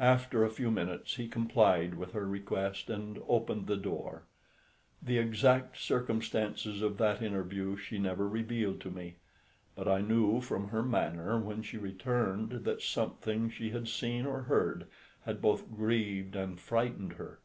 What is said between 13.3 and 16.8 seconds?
she had seen or heard had both grieved and